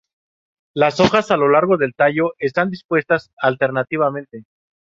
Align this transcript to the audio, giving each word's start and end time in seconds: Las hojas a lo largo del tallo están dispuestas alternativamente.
Las 0.73 0.99
hojas 0.99 1.29
a 1.29 1.37
lo 1.37 1.47
largo 1.47 1.77
del 1.77 1.93
tallo 1.93 2.33
están 2.39 2.71
dispuestas 2.71 3.29
alternativamente. 3.37 4.45